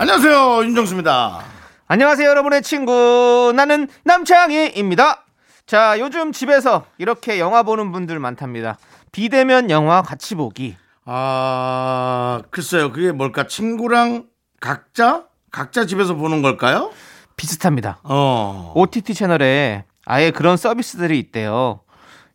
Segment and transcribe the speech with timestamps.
[0.00, 1.40] 안녕하세요 윤정수입니다.
[1.88, 3.52] 안녕하세요, 여러분의 친구.
[3.56, 5.24] 나는 남창희입니다.
[5.66, 8.78] 자, 요즘 집에서 이렇게 영화 보는 분들 많답니다.
[9.10, 10.76] 비대면 영화 같이 보기.
[11.04, 14.26] 아 글쎄요 그게 뭘까 친구랑
[14.60, 16.92] 각자 각자 집에서 보는 걸까요?
[17.36, 17.98] 비슷합니다.
[18.04, 21.80] 어 OTT 채널에 아예 그런 서비스들이 있대요.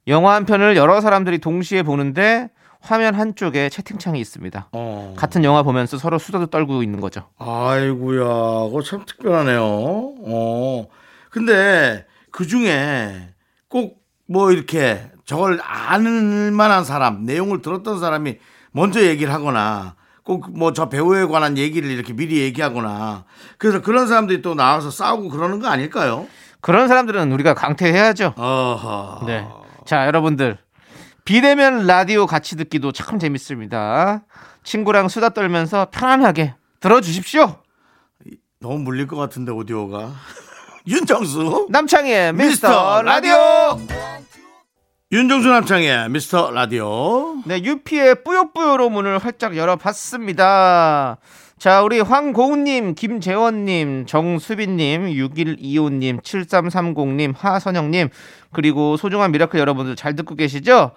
[0.08, 2.50] 영화 한 편을 여러 사람들이 동시에 보는데
[2.84, 4.68] 화면 한쪽에 채팅창이 있습니다.
[4.74, 5.14] 어.
[5.18, 7.30] 같은 영화 보면서 서로 수다도 떨고 있는 거죠.
[7.38, 8.24] 아이고야,
[8.68, 9.62] 그거 참 특별하네요.
[9.64, 10.88] 어.
[11.30, 13.30] 근데 그 중에
[13.70, 18.38] 꼭 뭐 이렇게 저걸 아는 만한 사람, 내용을 들었던 사람이
[18.72, 23.26] 먼저 얘기를 하거나 꼭 뭐 저 배우에 관한 얘기를 이렇게 미리 얘기하거나
[23.58, 26.26] 그래서 그런 사람들이 또 나와서 싸우고 그러는 거 아닐까요?
[26.62, 28.34] 그런 사람들은 우리가 강퇴해야죠.
[28.38, 29.26] 어허.
[29.28, 29.46] 네.
[29.86, 30.58] 자, 여러분들.
[31.26, 34.24] 비대면 라디오 같이 듣기도 참 재밌습니다.
[34.64, 37.60] 친구랑 수다 떨면서 편안하게 들어주십시오.
[38.60, 40.14] 너무 물릴 것 같은데 오디오가.
[40.88, 41.68] 윤정수.
[41.70, 43.36] 남창희의 미스터, 미스터 라디오.
[45.12, 47.36] 윤정수 남창의 미스터 라디오.
[47.46, 51.18] 네, 유피의 뿌요뿌요로 문을 활짝 열어봤습니다.
[51.64, 58.10] 자, 우리 황고은님, 김재원님, 정수빈님, 6125님, 7330님, 하선영님,
[58.52, 60.92] 그리고 소중한 미라클 여러분들 잘 듣고 계시죠?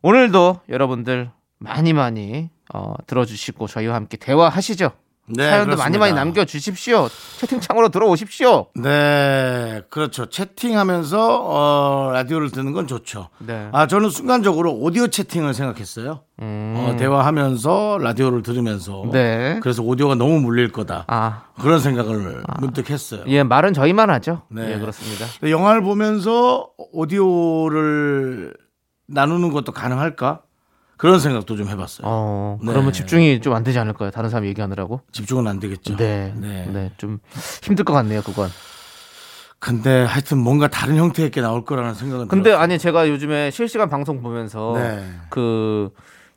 [0.00, 4.90] 오늘도 여러분들 많이 많이 어, 들어주시고 저희와 함께 대화하시죠.
[5.36, 6.24] 네, 사연도 많이 많이 그렇습니다.
[6.24, 7.08] 남겨주십시오.
[7.38, 8.66] 채팅창으로 들어오십시오.
[8.74, 10.26] 네, 그렇죠.
[10.26, 13.28] 채팅하면서 어, 라디오를 듣는 건 좋죠.
[13.38, 13.68] 네.
[13.72, 16.22] 아, 저는 순간적으로 오디오 채팅을 생각했어요.
[16.42, 19.02] 어, 대화하면서 라디오를 들으면서.
[19.04, 19.10] 음.
[19.10, 19.58] 네.
[19.62, 21.04] 그래서 오디오가 너무 물릴 거다.
[21.06, 23.22] 아, 그런 생각을 문득 했어요.
[23.26, 24.42] 예, 말은 저희만 하죠.
[24.48, 24.72] 네.
[24.74, 25.26] 예, 그렇습니다.
[25.48, 28.54] 영화를 보면서 오디오를
[29.06, 30.40] 나누는 것도 가능할까?
[31.00, 32.06] 그런 생각도 좀 해봤어요.
[32.06, 32.72] 어, 네.
[32.72, 34.10] 그러면 집중이 좀 안 되지 않을까요?
[34.10, 35.00] 다른 사람 얘기하느라고?
[35.12, 35.96] 집중은 안 되겠죠.
[35.96, 36.66] 네, 네.
[36.70, 37.18] 네, 좀
[37.62, 38.50] 힘들 것 같네요, 그건.
[39.58, 42.62] 근데 하여튼 뭔가 다른 형태의 게 나올 거라는 생각은 근데 들었어요.
[42.62, 45.04] 아니 제가 요즘에 실시간 방송 보면서 네.
[45.28, 45.90] 그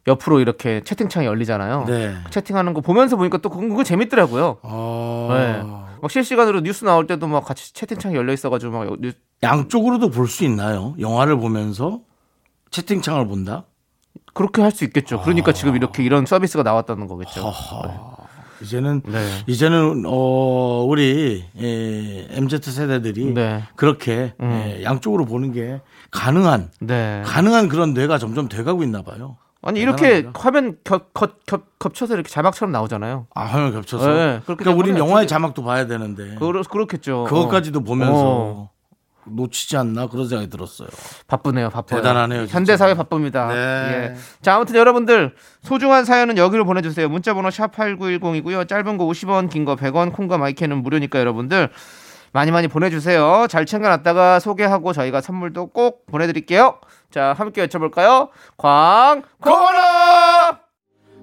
[0.08, 1.86] 옆으로 이렇게 채팅창이 열리잖아요.
[1.88, 2.16] 네.
[2.32, 4.58] 채팅하는 거 보면서 보니까 또 그건, 그건 재밌더라고요.
[4.64, 5.30] 어...
[5.32, 5.62] 네.
[6.02, 10.44] 막 실시간으로 뉴스 나올 때도 막 같이 채팅창이 열려 있어가지고 막 뉴- 양쪽으로도 볼 수
[10.44, 10.94] 있나요?
[11.00, 12.02] 영화를 보면서
[12.72, 13.64] 채팅창을 본다?
[14.34, 15.22] 그렇게 할 수 있겠죠.
[15.22, 17.52] 그러니까 지금 이렇게 이런 서비스가 나왔다는 거겠죠.
[18.62, 19.28] 이제는 네.
[19.46, 23.64] 이제는 어 우리 예, MZ 세대들이 네.
[23.76, 25.82] 그렇게 예, 양쪽으로 보는 게
[26.12, 27.22] 가능한 네.
[27.26, 29.38] 가능한 그런 뇌가 점점 돼가고 있나 봐요.
[29.62, 30.28] 아니 이렇게.
[30.34, 33.28] 화면 겹, 겹, 겹, 겹쳐서 이렇게 자막처럼 나오잖아요.
[33.34, 34.08] 아 화면 겹쳐서.
[34.14, 37.26] 네, 그렇기 그러니까 때문에 영화의 자막도 봐야 되는데 그러, 그렇겠죠.
[37.26, 38.70] 그것까지도 보면서 어.
[39.26, 40.88] 놓치지 않나 그런 생각이 들었어요.
[41.28, 42.02] 바쁘네요, 바빠요.
[42.02, 42.58] 대단하네요, 진짜.
[42.58, 43.48] 현대 사회 바쁩니다.
[43.48, 43.56] 네.
[43.56, 44.16] 예.
[44.42, 47.10] 자, 아무튼 여러분들 소중한 사연은 여기로 보내주세요.
[47.10, 48.68] 문자번호 샵 #8910이고요.
[48.68, 51.70] 짧은 거 50원, 긴 거 100원, 콩과 마이크는 무료니까 여러분들
[52.34, 53.48] 많이 많이 보내주세요.
[53.50, 56.80] 잘 챙겨놨다가 소개하고 저희가 선물도 꼭 보내드릴게요.
[57.12, 58.30] 자, 함께 외쳐볼까요?
[58.58, 60.60] 광고라.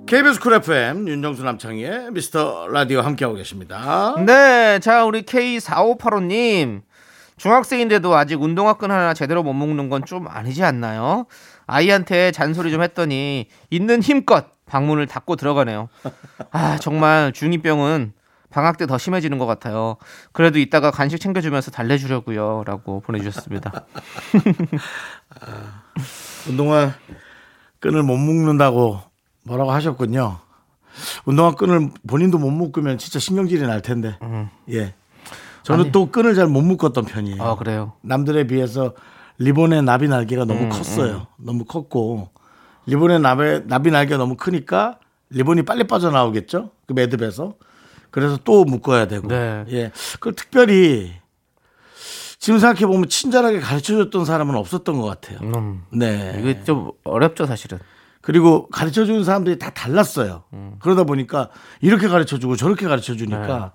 [0.06, 4.14] KBS 쿨 FM 윤정수 남창희의 미스터 라디오 함께하고 계십니다.
[4.24, 6.82] 네, 자 우리 K4585님
[7.44, 11.24] 중학생인데도 아직 운동화끈 하나 제대로 못 먹는 건 좀 아니지 않나요?
[11.66, 15.88] 아이한테 잔소리 좀 했더니 있는 힘껏 방문을 닫고 들어가네요.
[16.50, 18.12] 아 정말 중2병은
[18.50, 19.96] 방학 때 더 심해지는 것 같아요.
[20.32, 23.86] 그래도 이따가 간식 챙겨주면서 달래주려고요.라고 보내주셨습니다.
[26.48, 26.92] 운동화
[27.78, 29.00] 끈을 못 묶는다고
[29.44, 30.38] 뭐라고 하셨군요.
[31.24, 34.18] 운동화 끈을 본인도 못 묶으면 진짜 신경질이 날 텐데.
[34.72, 34.94] 예.
[35.62, 35.92] 저는 아니.
[35.92, 37.42] 또 끈을 잘 못 묶었던 편이에요.
[37.42, 37.92] 아 그래요.
[38.02, 38.94] 남들에 비해서
[39.38, 41.26] 리본의 나비 날개가 너무 음, 컸어요.
[41.36, 42.28] 너무 컸고
[42.86, 44.98] 리본의 나비, 나비 날개가 너무 크니까
[45.30, 46.70] 리본이 빨리 빠져나오겠죠.
[46.86, 47.54] 그 매듭에서.
[48.10, 49.28] 그래서 또 묶어야 되고.
[49.28, 49.64] 네.
[49.70, 49.92] 예.
[50.18, 51.12] 그 특별히
[52.38, 55.38] 지금 생각해 보면 친절하게 가르쳐 줬던 사람은 없었던 것 같아요.
[55.42, 56.36] 음, 네.
[56.40, 57.78] 이게 좀 어렵죠 사실은.
[58.22, 60.44] 그리고 가르쳐 주는 사람들이 다 달랐어요.
[60.52, 60.76] 음.
[60.80, 61.48] 그러다 보니까
[61.80, 63.72] 이렇게 가르쳐 주고 저렇게 가르쳐 주니까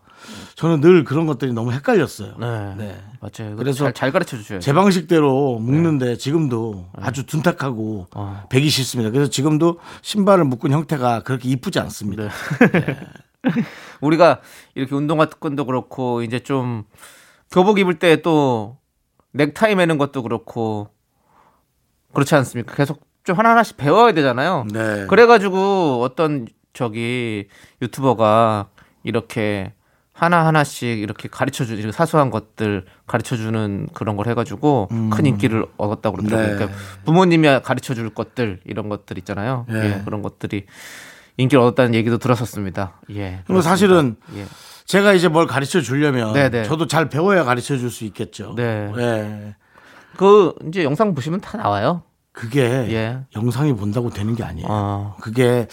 [0.56, 2.36] 저는 늘 그런 것들이 너무 헷갈렸어요.
[2.40, 3.04] 네, 네.
[3.20, 3.56] 맞아요.
[3.56, 4.64] 그래서 잘, 잘 가르쳐 주셔야죠.
[4.64, 8.44] 제 방식대로 묶는데 지금도 아주 둔탁하고 어.
[8.50, 9.12] 배기 싫습니다.
[9.12, 12.24] 그래서 지금도 신발을 묶은 형태가 그렇게 이쁘지 않습니다.
[12.24, 12.98] 네.
[14.02, 14.42] 우리가
[14.74, 16.84] 이렇게 운동화 끈도 그렇고 이제 좀
[17.52, 18.78] 교복 입을 때 또
[19.34, 20.90] 넥타이 매는 것도 그렇고
[22.14, 22.74] 그렇지 않습니까?
[22.76, 24.66] 계속 좀 하나하나씩 배워야 되잖아요.
[24.72, 25.06] 네.
[25.08, 27.48] 그래가지고 어떤 저기
[27.82, 28.68] 유튜버가
[29.04, 29.74] 이렇게
[30.14, 36.52] 하나하나씩 이렇게 가르쳐 주는 사소한 것들 가르쳐 주는 그런 걸 해가지고 큰 인기를 얻었다고 그러더라고요.
[36.52, 36.56] 네.
[36.56, 39.66] 그러니까 부모님이 가르쳐 줄 것들 이런 것들 있잖아요.
[39.68, 39.98] 네.
[39.98, 40.68] 예, 그런 것들이
[41.38, 43.02] 인기를 얻었다는 얘기도 들었었습니다.
[43.12, 43.42] 예.
[43.46, 44.46] 그리고 사실은 예.
[44.86, 46.64] 제가 이제 뭘 가르쳐 주려면 네네.
[46.64, 48.54] 저도 잘 배워야 가르쳐 줄 수 있겠죠.
[48.56, 48.92] 네.
[48.98, 49.56] 예.
[50.16, 52.04] 그 이제 영상 보시면 다 나와요.
[52.36, 53.20] 그게 예.
[53.34, 54.68] 영상이 본다고 되는 게 아니에요.
[54.70, 55.16] 어.
[55.22, 55.68] 그게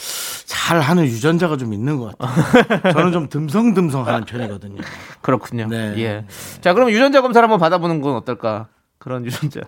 [0.47, 2.93] 잘 하는 유전자가 좀 있는 것 같아요.
[2.95, 4.81] 저는 좀 듬성듬성 하는 편이거든요.
[5.21, 5.67] 그렇군요.
[5.67, 5.95] 네.
[5.99, 6.25] 예.
[6.61, 8.69] 자, 그럼 유전자 검사를 한번 받아보는 건 어떨까?
[8.99, 9.61] 그런 유전자.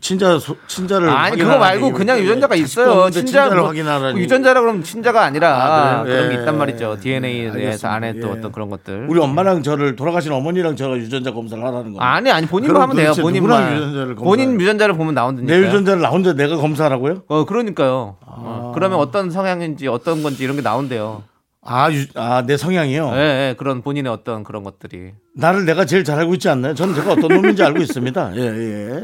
[0.00, 1.56] 친자 소- 친자를 아니 그거.
[1.58, 2.90] 말고 그냥 유전자가 있어요.
[2.90, 4.20] 없는데 친자 친자를 뭐, 확인하라니.
[4.20, 6.16] 유전자라 그러면 친자가 아니라 아, 그래요?
[6.16, 6.40] 그런 게 예.
[6.40, 6.96] 있단 말이죠.
[7.00, 7.88] DNA에 대해서.
[7.88, 8.32] 안에 또 예.
[8.32, 9.06] 어떤 그런 것들.
[9.08, 12.00] 우리 엄마랑 저를 돌아가신 어머니랑 저가 유전자 검사를 하라는 거예요.
[12.00, 13.12] 아니 아니 본인만 그럼 하면 돼요.
[13.22, 13.74] 본인만.
[13.76, 14.14] 유전자를?
[14.16, 15.52] 본인 유전자를 보면 나온다니까.
[15.54, 17.22] 내 유전자를 나 혼자 내가 검사하라고요?
[17.28, 18.16] 어 그러니까요.
[18.26, 18.34] 아.
[18.38, 21.22] 어, 그러면 어떤 성향인지 어떤 건지 이런 게 나온대요.
[21.66, 23.10] 아, 유, 아, 내 성향이요?
[23.14, 25.12] 예, 예, 그런 본인의 어떤 그런 것들이.
[25.34, 26.74] 나를 내가 제일 잘 알고 있지 않나요?
[26.74, 28.36] 저는 제가 어떤 놈인지 알고 있습니다.
[28.36, 29.02] 예, 예, 예.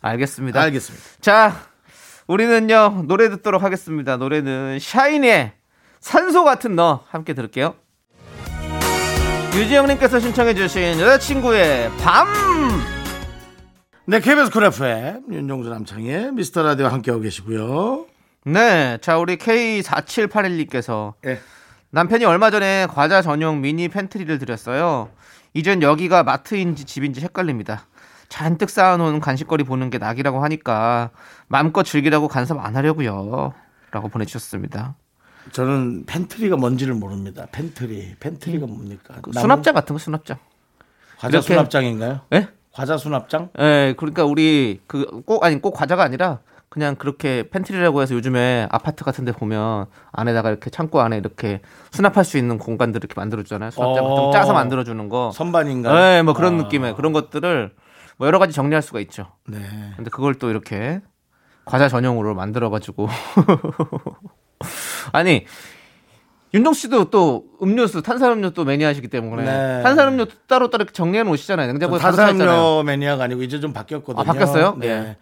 [0.00, 0.60] 알겠습니다.
[0.60, 1.04] 알겠습니다.
[1.20, 1.56] 자,
[2.26, 4.16] 우리는요 노래 듣도록 하겠습니다.
[4.16, 5.52] 노래는 샤이니의
[6.00, 7.74] 산소 같은 너 함께 들을게요.
[9.54, 12.28] 유지영님께서 신청해주신 여자친구의 밤.
[14.06, 18.06] 네, KBS 쿨 FM, 윤정수 남창희의 미스터 라디오 함께하고 계시고요.
[18.44, 21.40] 네, 자 우리 K4781님께서 예.
[21.90, 25.08] 남편이 얼마 전에 과자 전용 미니 pantry를 들였어요.
[25.54, 27.86] 이젠 여기가 마트인지 집인지 헷갈립니다.
[28.28, 31.10] 잔뜩 쌓아놓은 간식거리 보는 게 낙이라고 하니까
[31.46, 33.54] 마음껏 즐기라고 간섭 안 하려고요.
[33.90, 34.96] 라고 보내주셨습니다.
[35.52, 37.46] 저는 pantry가 뭔지를 모릅니다.
[37.52, 38.16] pantry.
[38.20, 39.14] pantry가 뭡니까?
[39.22, 40.36] 그 수납장 같은 거 수납장.
[41.18, 42.20] 과자 이렇게- 수납장인가요?
[42.34, 42.48] 예?
[42.70, 43.48] 과자 수납장?
[43.58, 49.04] 예, 그러니까 우리 그 꼭 아니 꼭 과자가 아니라 그냥 그렇게 pantry라고 해서 요즘에 아파트
[49.04, 51.60] 같은 데 보면 안에다가 이렇게 창고 안에 이렇게
[51.90, 53.70] 수납할 수 있는 공간들 이렇게 만들어 주잖아요.
[53.70, 54.32] 수납장 같은 거 어.
[54.32, 55.30] 짜서 만들어 주는 거.
[55.32, 55.94] 선반인가요?
[55.94, 56.64] 네, 뭐 그런 아.
[56.64, 57.72] 느낌의 그런 것들을
[58.18, 59.28] 뭐 여러 가지 정리할 수가 있죠.
[59.46, 59.58] 네.
[59.96, 61.00] 근데 그걸 또 이렇게
[61.64, 63.08] 과자 전용으로 만들어 가지고
[65.12, 65.46] 아니
[66.54, 69.82] 윤종 씨도 또 음료수 탄산음료 또 매니아시기 때문에 네.
[69.82, 71.66] 탄산음료 따로 따로 정리해 놓으시잖아요.
[71.68, 71.98] 냉장고에.
[71.98, 74.20] 탄산음료 매니아가 아니고 이제 좀 바뀌었거든요.
[74.20, 74.76] 아, 바뀌었어요?
[74.78, 74.88] 네.
[74.88, 75.16] 예.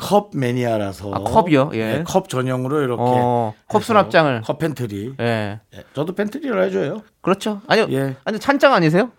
[0.00, 1.12] 컵 매니아라서.
[1.12, 1.70] 아, 컵이요?
[1.74, 1.98] 예.
[1.98, 3.02] 네, 컵 전용으로 이렇게.
[3.04, 4.40] 어, 컵 수납장을.
[4.42, 5.14] 컵 팬트리.
[5.20, 5.60] 예.
[5.74, 7.02] 예, 저도 pantry를 해줘요.
[7.20, 7.60] 그렇죠.
[7.66, 7.86] 아니요.
[7.90, 8.16] 예.
[8.24, 9.10] 아니 찬장 아니세요?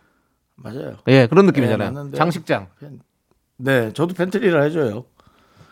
[0.56, 0.98] 맞아요.
[1.08, 2.10] 예, 그런 느낌이잖아요.
[2.14, 2.18] 예.
[2.18, 2.68] 장식장.
[3.58, 5.06] 네, 저도 pantry를 해줘요.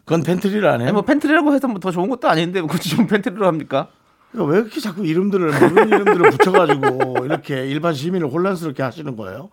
[0.06, 0.88] 그건 pantry를 안 해요.
[0.88, 3.90] 아니 뭐 pantry라고 해서 뭐 더 좋은 것도 아닌데 뭐 굳이 좀 pantry로 합니까?
[4.32, 9.50] 그러니까 왜 이렇게 자꾸 이름들을 모르는 이름들을 붙여가지고 이렇게 일반 시민을 혼란스럽게 하시는 거예요?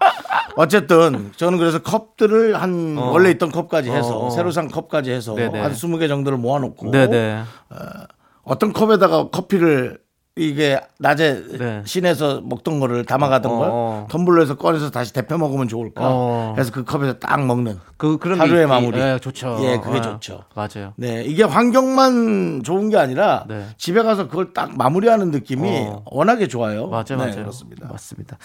[0.57, 3.11] 어쨌든 저는 그래서 컵들을 한 어.
[3.11, 4.31] 원래 있던 컵까지 해서 어, 어.
[4.31, 5.61] 새로 산 컵까지 해서 네네.
[5.61, 7.43] 한 20개 정도를 모아놓고 네, 네.
[8.43, 9.99] 어떤 컵에다가 커피를
[10.39, 11.83] 이게 낮에 네.
[11.87, 14.07] 시내에서 먹던 거를 담아가던 어, 걸 어.
[14.11, 16.55] 텀블러에서 꺼내서 다시 데펴 먹으면 좋을까 어.
[16.59, 19.01] 해서 그 컵에서 딱 먹는 그 그런 하루의 게 있- 마무리.
[19.01, 19.59] 예, 좋죠.
[19.63, 20.03] 예, 그게 예.
[20.03, 20.43] 좋죠.
[20.55, 20.93] 맞아요.
[20.97, 23.65] 네, 이게 환경만 좋은 게 아니라 네.
[23.79, 26.05] 집에 가서 그걸 딱 마무리하는 느낌이 어.
[26.11, 26.89] 워낙에 좋아요.
[26.89, 27.35] 맞아요, 네, 맞아요.
[27.37, 27.89] 그렇습니다.
[27.89, 28.37] 맞습니다.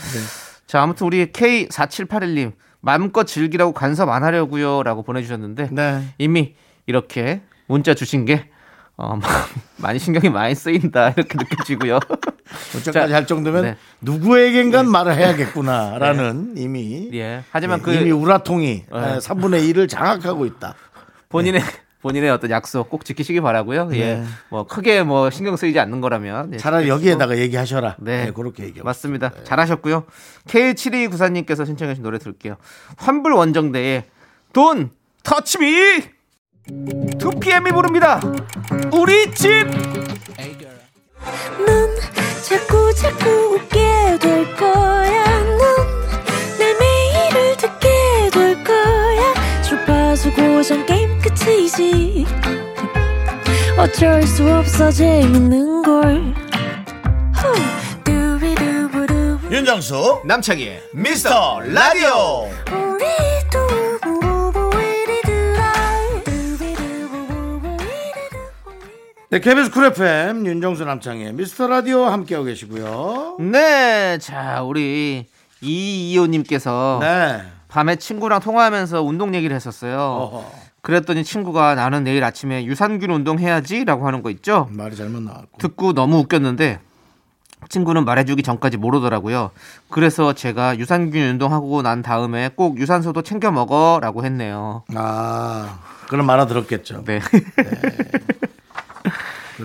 [0.68, 6.04] 자, 아무튼 우리 K4781님 마음껏 즐기라고 간섭 안 하려고요라고 보내주셨는데 네.
[6.18, 6.54] 이미
[6.86, 8.50] 이렇게 문자 주신 게
[9.02, 9.20] 어,
[9.78, 12.00] 많이 신경이 많이 쓰인다 이렇게 느껴지고요.
[12.94, 13.78] 자, 할 정도면 네.
[14.02, 17.44] 누구에겐간 말을 해야겠구나라는 이미 예.
[17.50, 19.18] 하지만 예, 그 이미 우라통이 네.
[19.18, 20.76] 3분의 1을 장악하고 있다.
[21.30, 21.62] 본인의
[22.04, 23.90] 본인의 어떤 약속 꼭 지키시기 바라고요.
[23.94, 24.16] 예.
[24.16, 24.24] 네.
[24.50, 26.88] 뭐 크게 뭐 신경 쓰이지 않는 거라면 예, 차라리.
[26.88, 27.96] 여기에다가 얘기하셔라.
[28.00, 28.26] 네.
[28.26, 28.86] 네, 그렇게 얘기하고.
[28.86, 29.32] 맞습니다.
[29.44, 30.06] 잘하셨고요.
[30.48, 32.58] K7294님께서 신청하신 노래 들을게요.
[32.98, 34.06] 환불 원정대의
[34.54, 34.92] 돈
[35.24, 36.04] 터치미
[36.68, 38.20] 2PM이 부릅니다.
[38.92, 39.48] 우리 집
[41.66, 41.90] 넌
[42.44, 45.24] 자꾸 자꾸 웃게 될 거야.
[46.58, 47.90] 넌내 매일을 듣게
[48.34, 49.34] 될 거야.
[49.64, 52.26] 주파수 고정 게임 끝이지.
[53.78, 56.34] 어쩔 수 없어 재밌는 걸.
[57.36, 57.72] 후.
[59.52, 62.50] 윤정수 남창희의 미스터 라디오.
[69.32, 73.38] 네, KBS 쿨 FM 윤정수 남창희의 미스터 라디오 함께하고 계시고요.
[73.40, 75.26] 네, 자 우리
[75.62, 77.42] 이이호님께서 네.
[77.70, 79.98] 밤에 친구랑 통화하면서 운동 얘기를 했었어요.
[79.98, 84.68] 어허, 그랬더니 친구가 나는 내일 아침에 유산균 운동 해야지라고 하는 거 있죠.
[84.70, 85.60] 말이 잘못 나왔고.
[85.60, 86.82] 듣고 너무 웃겼는데
[87.70, 89.52] 친구는 말해주기 전까지 모르더라고요.
[89.90, 94.84] 그래서 제가 유산균 운동하고 난 다음에 꼭 유산소도 챙겨 먹어라고 했네요.
[94.94, 97.06] 아, 그럼 알아들었겠죠.
[97.06, 97.22] 네.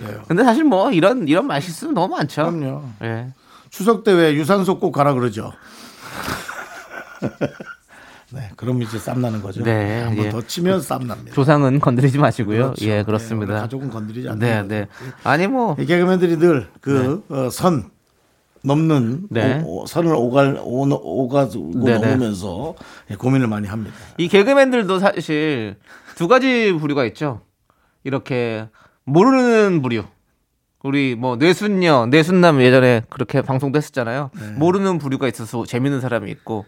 [0.01, 0.23] 그래요.
[0.29, 2.51] 근데 사실 뭐 이런 이런 말실수는 너무 많죠.
[2.51, 2.85] 그럼요.
[3.03, 3.29] 예.
[3.71, 5.53] 추석 때 왜 유산소 꼭 가라 그러죠?
[8.33, 9.63] 네, 그럼 이제 쌈 나는 거죠.
[9.63, 10.31] 네, 한번 예.
[10.31, 11.33] 더 치면 쌈 납니다.
[11.33, 12.65] 조상은 건드리지 마시고요.
[12.75, 12.85] 그렇죠.
[12.87, 13.53] 예, 네, 그렇습니다.
[13.55, 14.69] 우리 가족은 건드리지 않는 네, 거죠.
[14.69, 14.89] 네.
[15.23, 17.91] 아니 뭐이 개그맨들이 늘그선
[18.63, 19.63] 넘는 네.
[19.65, 21.99] 오- 오- 선을 오갈 오, 오가고 네, 네.
[21.99, 22.75] 넘으면서
[23.11, 23.95] 예, 고민을 많이 합니다.
[24.19, 25.77] 이 개그맨들도 사실
[26.17, 27.43] 두 가지 부류가 있죠.
[28.03, 28.69] 이렇게
[29.07, 30.05] 모르는 부류.
[30.83, 34.31] 우리 뭐 뇌순녀, 뇌순남 예전에 그렇게 방송도 했었잖아요.
[34.39, 34.51] 네.
[34.53, 36.67] 모르는 부류가 있어서 재밌는 사람이 있고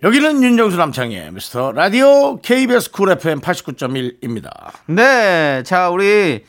[0.02, 4.72] 여기는 윤정수 남창희의 미스터 라디오 KBS 쿨 FM 89.1입니다.
[4.86, 5.62] 네.
[5.62, 6.44] 자, 우리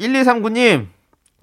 [0.00, 0.86] 1239님.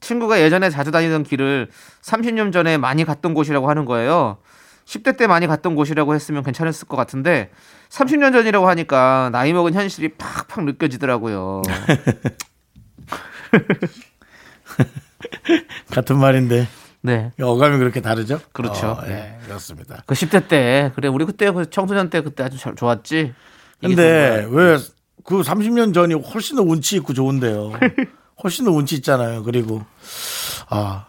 [0.02, 1.70] 친구가 예전에 자주 다니던 길을
[2.02, 4.40] 30년 전에 많이 갔던 곳이라고 하는 거예요.
[4.86, 7.52] 10대 때 많이 갔던 곳이라고 했으면 괜찮았을 것 같은데
[7.90, 11.62] 30년 전이라고 하니까 나이 먹은 현실이 팍팍 느껴지더라고요.
[15.92, 16.68] 같은 말인데
[17.06, 17.32] 네.
[17.40, 18.40] 어감이 그렇게 다르죠?
[18.54, 18.88] 그렇죠.
[18.88, 20.02] 어, 예, 그렇습니다.
[20.06, 23.34] 그 10대 때 그래 우리 그때 그 청소년 때 그때 아주 잘- 좋았지.
[23.82, 24.48] 근데.
[24.50, 24.78] 왜
[25.26, 27.72] 그 30년 전이 훨씬 더 운치 있고 좋은데요.
[28.44, 29.44] 훨씬 더 운치 있잖아요.
[29.44, 29.82] 그리고
[30.70, 31.06] 아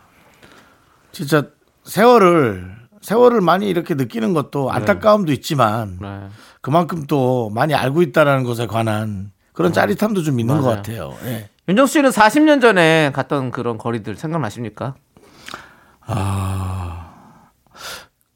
[1.11, 1.45] 진짜
[1.85, 6.29] 세월을 세월을 많이 이렇게 느끼는 것도 안타까움도 있지만 네.
[6.61, 10.77] 그만큼 또 많이 알고 있다라는 것에 관한 그런 짜릿함도 좀 있는 것 맞아요.
[10.77, 11.15] 같아요.
[11.25, 11.51] 예.
[11.69, 14.95] 윤정수 씨는 40년 전에 갔던 그런 거리들 생각나십니까?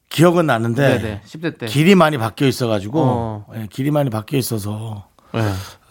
[0.09, 1.21] 기억은 나는데 네네.
[1.25, 1.65] 10대 때.
[1.67, 3.45] 길이 많이 바뀌어 있어 가지고 어.
[3.55, 5.41] 예, 길이 많이 바뀌어 있어서 네.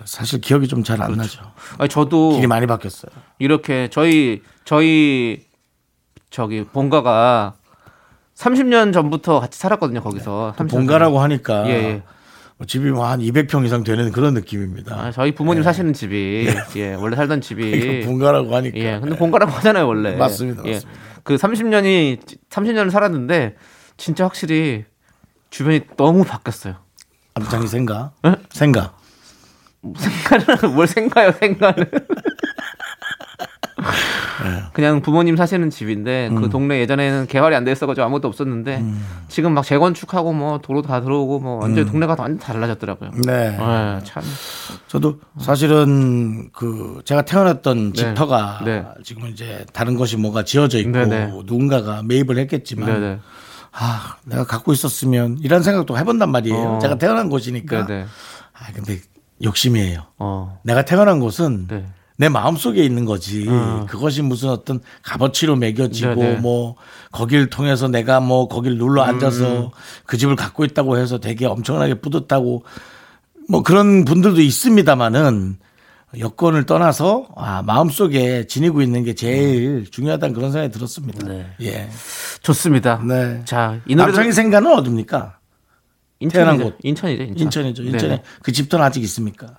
[0.04, 1.40] 사실 기억이 좀 잘안 나죠.
[1.78, 3.10] 아니, 저도 길이 많이 바뀌었어요.
[3.38, 5.44] 이렇게 저희 저희
[6.30, 7.54] 저기 본가가
[8.36, 10.76] 30년 전부터 같이 살았거든요 거기서 30년 네.
[10.76, 12.02] 본가라고 하니까 예, 예.
[12.56, 14.94] 뭐 집이 뭐 한 200평 이상 되는 그런 느낌입니다.
[14.96, 18.76] 아, 저희 부모님 사시는 집이 예 원래 살던 집이 본가라고 하니까.
[18.78, 20.72] 예 근데 본가라고 하잖아요 원래 맞습니다, 예.
[20.74, 21.00] 맞습니다.
[21.24, 23.56] 그 30년이 30년을 살았는데
[23.96, 24.84] 진짜 확실히
[25.50, 26.76] 주변이 너무 바뀌었어요
[27.34, 28.12] 남창이 생가?
[28.26, 28.36] 예?
[28.50, 28.96] 생가.
[29.96, 31.54] 생각은 뭘 생가요 네.
[34.72, 36.40] 그냥 부모님 사시는 집인데 음.
[36.40, 38.84] 그 동네 예전에는 개발이 안 돼 있어가지고 아무것도 없었는데
[39.28, 43.10] 지금 막 재건축하고 뭐 도로 다 들어오고 뭐 완전 히 동네가 완전 달라졌더라고요.
[43.14, 43.22] 음.
[43.22, 43.58] 네.
[43.60, 44.22] 예, 참.
[44.86, 47.98] 저도 사실은 그 제가 태어났던 네.
[47.98, 48.84] 집터가 네.
[49.04, 51.26] 지금 이제 다른 것이 뭐가 지어져 있고 네, 네.
[51.26, 53.20] 누군가가 매입을 했겠지만.
[53.72, 56.56] 아 내가 갖고 있었으면 이런 생각도 해본단 말이에요.
[56.56, 56.78] 어.
[56.80, 57.86] 제가 태어난 곳이니까.
[57.86, 58.98] 아 근데
[59.42, 60.02] 욕심이에요.
[60.18, 60.58] 어.
[60.64, 61.86] 내가 태어난 곳은 네.
[62.20, 63.46] 내 마음 속에 있는 거지.
[63.48, 63.86] 어.
[63.88, 66.40] 그것이 무슨 어떤 값어치로 매겨지고 네네.
[66.40, 66.74] 뭐
[67.12, 69.70] 거길 통해서 내가 뭐 거길 눌러 앉아서
[70.04, 72.64] 그 집을 갖고 있다고 해서 되게 엄청나게 뿌듯하고
[73.48, 75.58] 뭐 그런 분들도 있습니다만은
[76.18, 81.24] 여건을 떠나서 아, 마음 속에 지니고 있는 게 제일 중요하다는 그런 생각이 들었습니다.
[81.24, 81.46] 네.
[81.60, 81.88] 예.
[82.42, 83.00] 좋습니다.
[83.06, 83.42] 네.
[83.44, 85.38] 자, 이 노래 남창희 생가는 어딥니까?
[86.32, 86.64] 태어난 인천이죠.
[86.64, 86.78] 곳.
[86.82, 87.22] 인천이죠.
[87.22, 87.44] 인천.
[87.44, 87.82] 인천이죠.
[87.84, 88.22] 인천에 네네.
[88.42, 89.58] 그 집터는 아직 있습니까?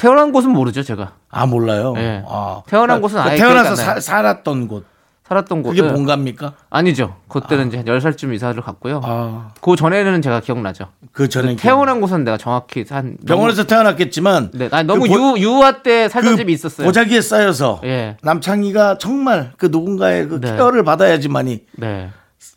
[0.00, 1.12] 태어난 곳은 모르죠, 제가.
[1.30, 1.92] 아 몰라요.
[1.92, 2.24] 네.
[2.26, 2.62] 아.
[2.66, 3.76] 태어난 곳은 아예 태어나서.
[3.76, 4.86] 사- 살았던 곳.
[5.28, 5.68] 살았던 곳.
[5.76, 6.54] 그게 본가입니까?
[6.70, 7.16] 아니죠.
[7.28, 9.02] 그때는 이제 한 10살쯤 이사를 갔고요.
[9.04, 10.86] 아, 그 전에는 제가 기억나죠.
[11.12, 15.38] 그 전에 태어난 곳은 내가 정확히 한 병원에서 태어났겠지만 너무, 네, 아니, 너무 그 보-
[15.38, 16.86] 유 유아 때 살던 그 집이 있었어요.
[16.86, 18.16] 보자기에 쌓여서 예.
[18.22, 20.56] 남창희가 정말 그 누군가의 그 네.
[20.56, 22.08] 케어를 받아야지만이 네.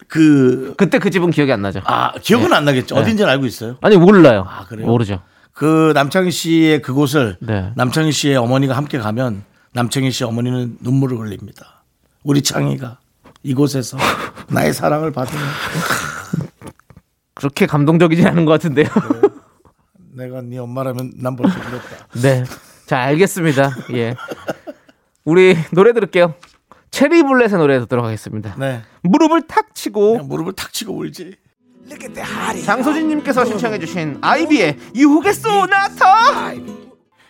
[0.08, 1.82] 그 그때 그 집은 기억이 안 나죠.
[1.84, 2.96] 아, 기억은 안 나겠죠.
[2.96, 3.76] 어딘지는 알고 있어요.
[3.82, 4.48] 아니 몰라요.
[4.50, 4.88] 아, 그래요?
[4.88, 5.20] 모르죠.
[5.54, 7.72] 그 남창희 씨의 그곳을 네.
[7.76, 9.44] 남창희 씨의 어머니가 함께 가면
[9.74, 11.84] 남창희 씨 어머니는 눈물을 흘립니다.
[12.24, 13.00] 우리 창희가
[13.44, 13.98] 이곳에서
[14.50, 15.44] 나의 사랑을 받으면
[17.36, 18.88] 그렇게 감동적이지 않은 것 같은데요.
[20.14, 22.08] 내가 네 엄마라면 난 벌써 그랬다.
[22.22, 22.44] 네.
[22.86, 23.72] 자, 알겠습니다.
[23.94, 24.16] 예.
[25.24, 26.36] 우리 노래 들을게요.
[26.92, 28.56] 체리블렛의 노래 듣도록 하겠습니다.
[28.58, 28.84] 네.
[29.02, 31.36] 무릎을 탁 치고 무릎을 탁 치고 울지.
[32.66, 36.54] 장소진님께서 신청해주신 아이비의 유혹의 소나타.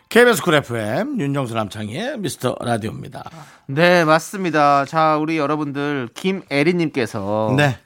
[0.10, 3.24] KBS 쿨 FM 윤정수 남창희의 미스터 라디오입니다.
[3.67, 4.86] 네, 맞습니다.
[4.86, 7.79] 자, 우리 여러분들 김애리님께서 네.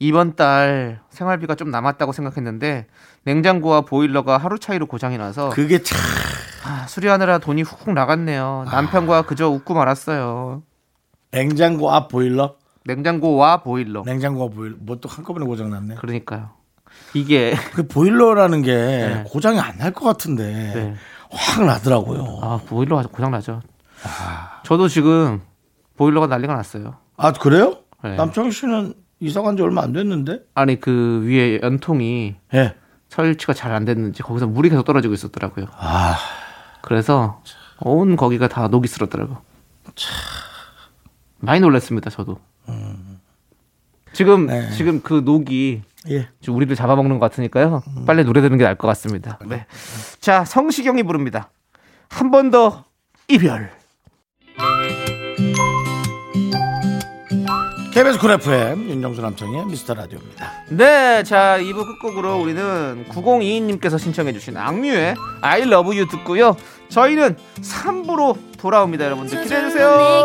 [0.00, 2.86] 이번 달 생활비가 좀 남았다고 생각했는데
[3.22, 5.96] 냉장고와 보일러가 하루 차이로 고장이 나서 그게 참
[6.64, 8.64] 아, 수리하느라 돈이 훅훅 나갔네요.
[8.70, 10.62] 남편과 그저 웃고 말았어요.
[11.30, 14.02] 냉장고 앞 보일러, 냉장고와 보일러.
[14.04, 15.96] 냉장고와 보일러 뭐 또 한꺼번에 고장 났네.
[15.96, 16.50] 그러니까요.
[17.14, 19.24] 이게 그 보일러라는 게 네.
[19.28, 20.94] 고장이 안 날 것 같은데 네.
[21.30, 22.38] 확 나더라고요.
[22.42, 23.60] 아 보일러 고장 나죠.
[24.64, 25.40] 저도 지금
[25.96, 26.96] 보일러가 난리가 났어요.
[27.16, 27.78] 아 그래요?
[28.02, 28.16] 네.
[28.16, 30.40] 남창희 씨는 이사 간 지 얼마 안 됐는데?
[30.54, 32.74] 아니 그 위에 연통이 예.
[33.08, 35.66] 설치가 잘 안 됐는지 거기서 물이 계속 떨어지고 있었더라고요.
[35.78, 36.16] 아
[36.82, 37.42] 그래서
[37.80, 39.36] 온 거기가 다 녹이 슬었더라고.
[41.38, 42.10] 많이 놀랐습니다.
[42.10, 42.38] 저도.
[44.12, 44.46] 지금 음.
[44.46, 44.70] 네.
[44.72, 46.28] 지금 그 녹이 예.
[46.40, 47.82] 지금 우리를 잡아먹는 것 같으니까요.
[48.06, 49.38] 빨리 노래 듣는 게 나을 것 같습니다.
[49.46, 49.66] 네.
[50.20, 51.50] 자 성시경이 부릅니다.
[52.08, 52.84] 한 번 더
[53.28, 53.70] 이별.
[57.94, 60.50] KBS 쿨 FM 윤정수 남창희의 미스터 라디오입니다.
[60.70, 66.56] 네, 자 2부 끝곡으로 우리는 9022님께서 신청해주신 악뮤의 I Love You 듣고요.
[66.88, 70.24] 저희는 3부로 돌아옵니다, 여러분들 기대해 주세요.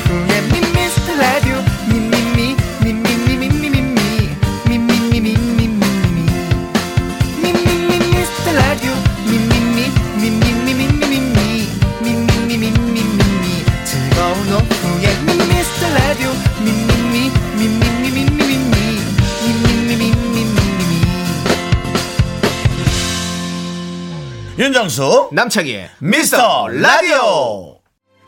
[24.71, 27.81] 윤정수 남창희의 미스터 라디오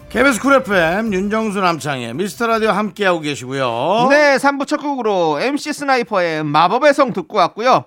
[0.09, 4.07] KBS 쿨 FM 윤정수 남창희의 미스터 라디오 함께하고 계시고요.
[4.09, 7.85] 네, 3부 첫 곡으로 MC 스나이퍼의 마법의 성 듣고 왔고요.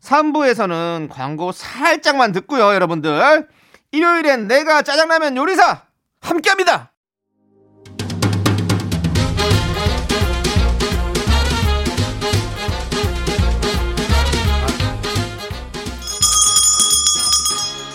[0.00, 3.48] 3부에서는 광고 살짝만 듣고요, 여러분들.
[3.90, 5.82] 일요일엔 내가 짜장라면 요리사
[6.20, 6.92] 함께 합니다.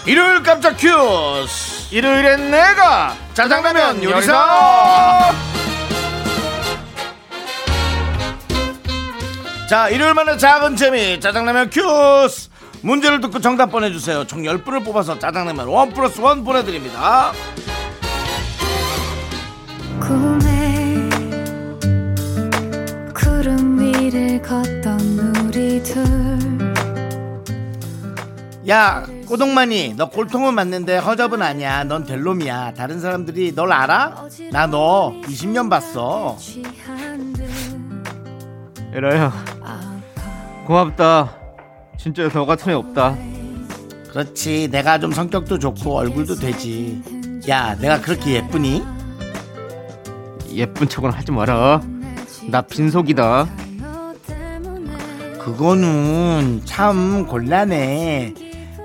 [0.06, 5.32] 일요일 깜짝 퀴즈 일요일엔 내가 짜장라면 요리사!
[9.70, 12.50] 자 일요일만의 작은 재미 짜장라면 퀴즈
[12.82, 14.28] 문제를 듣고 정답 보내주세요.
[14.28, 17.32] 총 10분을 뽑아서 짜장라면 one plus one 보내드립니다.
[20.02, 21.10] 꿈에
[23.14, 25.00] 구름 위를 걷던
[25.46, 26.04] 우리들
[28.68, 34.28] 야 꼬동만이 너 골통은 맞는데 허접은 아니야 넌 델롬이야 다른 사람들이 널 알아?
[34.52, 36.38] 나 너 20년 봤어
[38.94, 39.34] 에라야,
[40.68, 41.36] 고맙다.
[41.98, 43.18] 진짜 너 같은 애 없다.
[44.12, 47.02] 그렇지 내가 좀 성격도 좋고 얼굴도 되지
[47.50, 48.84] 야 내가 그렇게 예쁘니?
[50.52, 51.82] 예쁜 척은 하지 마라.
[52.52, 53.48] 나 빈속이다.
[55.40, 58.43] 그거는 참 곤란해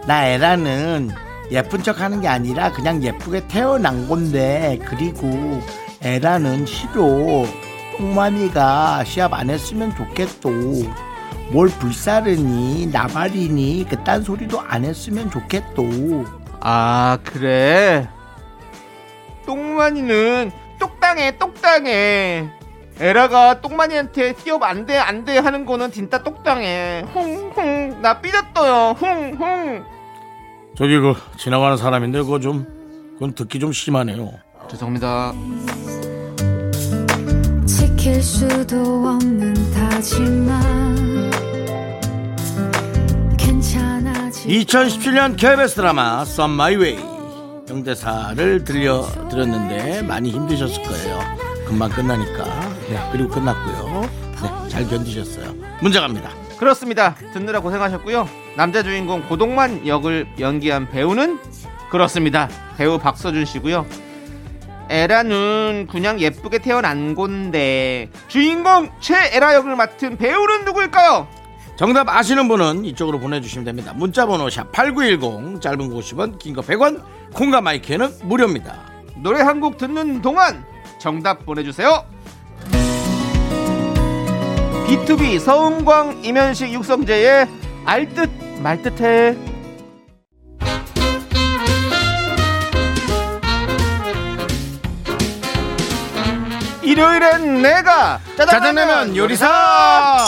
[0.09, 1.11] 나 에라는
[1.51, 5.61] 예쁜 척 하는 게 아니라 그냥 예쁘게 태어난 건데 그리고
[6.01, 7.45] 에라는 싫어
[7.99, 10.49] 똥마미가 시합 안 했으면 좋겠어
[11.53, 16.25] 뭘 불사르니 나발이니 그딴 소리도 안 했으면 좋겠어
[16.61, 18.09] 아, 그래.
[19.45, 22.49] 똥만이는 똑당해, 똑당해.
[22.99, 27.05] 에라가 똥만이한테 티업 안 돼, 안돼 하는 거는 진짜 똑당해.
[27.13, 28.97] 흥흥, 나 삐졌어요.
[28.99, 29.98] 흥흥.
[30.79, 32.65] 저기 그 지나가는 사람인데 그거 좀
[33.15, 34.31] 그건 듣기 좀 심하네요
[34.71, 35.33] 죄송합니다.
[37.67, 38.77] 지킬 수도
[39.09, 41.31] 없는 다짐만
[43.37, 46.97] 괜찮아지 2017년 KBS 드라마 Some My Way
[47.69, 51.21] 영대사를 들려드렸는데 많이 힘드셨을 거예요.
[51.67, 52.45] 금방 끝나니까.
[52.89, 54.03] 네, 그리고 끝났고요.
[54.43, 55.55] 네, 잘 견디셨어요.
[55.83, 56.31] 문제 갑니다.
[56.59, 57.15] 그렇습니다.
[57.33, 58.29] 듣느라 고생하셨고요.
[58.57, 61.39] 남자 주인공 고동만 역을 연기한 배우는
[61.91, 62.49] 그렇습니다.
[62.77, 63.87] 배우 박서준 씨고요.
[64.91, 71.29] 에라는 그냥 예쁘게 태어난 건데 주인공 최에라 역을 맡은 배우는 누구일까요?
[71.77, 73.93] 정답 아시는 분은 이쪽으로 보내주시면 됩니다.
[73.95, 77.03] 문자번호 샵 8910 짧은 거 50원 긴 거 100원
[77.35, 78.81] 콩과 마이크는 무료입니다.
[79.23, 80.65] 노래 한 곡 듣는 동안
[80.99, 82.05] 정답 보내주세요.
[84.89, 87.47] B2B 서은광 이면식 육성재의
[87.85, 88.31] 알듯
[88.63, 89.37] 말듯해.
[96.83, 100.25] 일요일엔 내가 짜장라면 요리사.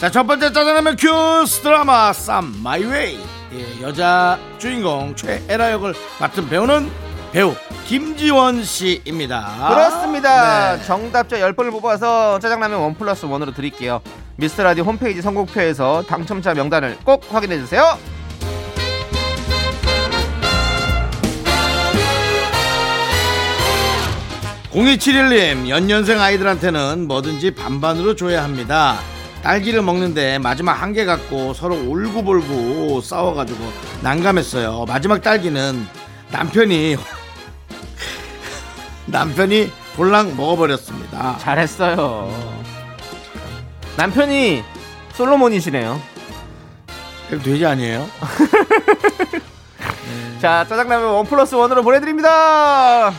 [0.00, 3.18] 자 첫 번째 짜장라면 퀴즈 드라마 쌈 마이웨이.
[3.52, 6.90] 예, 여자 주인공 최애라 역을 맡은 배우는
[7.34, 7.52] 배우
[7.88, 10.76] 김지원 씨입니다 그렇습니다.
[10.76, 10.84] 네.
[10.84, 14.00] 정답자 10분을 뽑아서 짜장라면 one plus one으로 드릴게요.
[14.36, 17.98] 미스터라디오 홈페이지 선곡표에서 당첨자 명단을 꼭 확인해주세요.
[24.72, 28.96] 공2 7 1님 연년생 아이들한테는 뭐든지 반반으로 줘야 합니다
[29.42, 33.58] 딸기를 먹는데 마지막 한 개 갖고 서로 울고불고 싸워가지고
[34.02, 35.86] 난감했어요 마지막 딸기는
[36.32, 36.96] 남편이
[39.06, 42.30] 남편이 볼랑 먹어버렸습니다 잘했어요.
[43.96, 44.62] 남편이
[45.12, 46.00] 솔로몬이시네요.
[47.42, 48.06] 돼지 아니에요?
[50.40, 53.12] 자, 짜장라면 원 플러스 원으로 보내드립니다.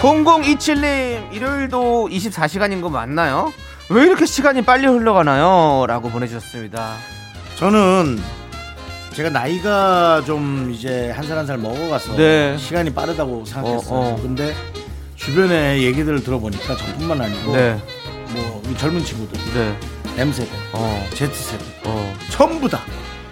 [0.00, 3.52] 0027님, 일요일도 24시간인 거 맞나요?
[3.88, 5.84] 왜 이렇게 시간이 빨리 흘러가나요?
[5.86, 6.94] 라고 보내주셨습니다.
[7.56, 8.18] 저는
[9.14, 12.56] 제가 나이가 좀 이제 한 살 한 살 먹어가서 네.
[12.58, 13.98] 시간이 빠르다고 생각했어요.
[13.98, 14.18] 어, 어.
[14.20, 14.54] 근데
[15.14, 17.80] 주변에 얘기들을 들어보니까 저뿐만 아니고 네,
[18.32, 19.76] 뭐이 젊은 친구들 네,
[20.18, 22.14] M세대, 어, Z세대 어.
[22.30, 22.80] 전부 다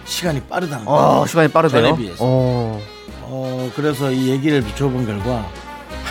[0.06, 1.00] 시간이 빠르다는 거예요.
[1.20, 1.82] 어, 시간이 빠르대요.
[1.82, 2.16] 전에 비해서.
[2.20, 2.80] 어.
[3.26, 5.46] 어, 그래서 이 얘기를 비춰본 결과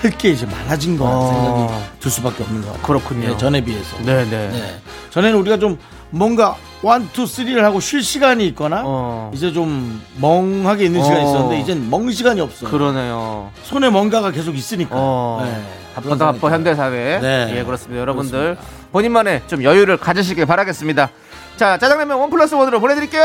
[0.03, 1.27] 할 게 이제 많아진 거 어.
[1.69, 2.83] 생각이 들 수밖에 없는 것 같아요.
[2.83, 3.29] 그렇군요.
[3.29, 3.95] 네, 전에 비해서.
[3.99, 4.49] 네, 네.
[4.49, 4.75] 네.
[5.11, 5.77] 전에는 우리가 좀
[6.09, 9.31] 뭔가 one, two, three를 하고 쉴 시간이 있거나 어.
[9.33, 11.29] 이제 좀 멍하게 있는 시간이 어.
[11.29, 12.69] 있었는데 이젠 멍 시간이 없어요.
[12.69, 13.49] 그러네요.
[13.63, 14.91] 손에 뭔가가 계속 있으니까.
[14.97, 15.63] 어, 네.
[15.95, 17.19] 바쁘다 바빠 현대사회.
[17.21, 17.53] 네.
[17.57, 18.01] 예, 그렇습니다.
[18.01, 18.73] 여러분들 그렇습니다.
[18.91, 21.09] 본인만의 좀 여유를 가지시길 바라겠습니다.
[21.55, 23.23] 자, 짜장라면 one plus one으로 보내드릴게요.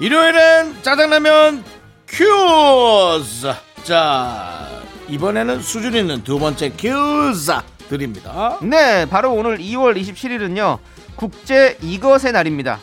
[0.00, 1.62] 일요일엔 짜장라면
[2.08, 3.52] 큐즈.
[3.84, 4.66] 자,
[5.10, 7.52] 이번에는 수준 있는 두 번째 큐즈
[7.90, 8.58] 드립니다.
[8.62, 10.78] 네, 바로 오늘 2월 27일은요.
[11.16, 12.78] 국제 이것의 날입니다.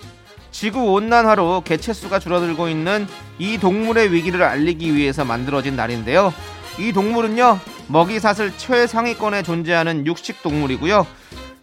[0.52, 3.08] 지구 온난화로 개체수가 줄어들고 있는
[3.40, 6.32] 이 동물의 위기를 알리기 위해서 만들어진 날인데요.
[6.78, 7.60] 이 동물은요.
[7.88, 11.08] 먹이사슬 최상위권에 존재하는 육식 동물이고요.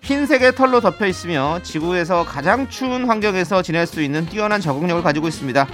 [0.04, 5.66] 흰색의 털로 덮여 있으며 지구에서 가장 추운 환경에서 지낼 수 있는 뛰어난 적응력을 가지고 있습니다.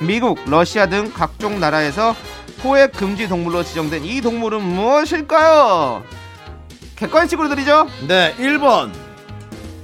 [0.00, 2.16] 미국, 러시아 등 각종 나라에서
[2.62, 6.02] 포획 금지 동물로 지정된 이 동물은 무엇일까요?
[6.96, 7.86] 객관식으로 드리죠.
[8.08, 8.92] 네, 1번.